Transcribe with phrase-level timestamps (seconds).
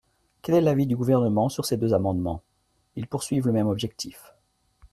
[0.41, 2.41] Quel est l’avis du Gouvernement sur ces deux amendements?
[2.95, 4.33] Ils poursuivent le même objectif.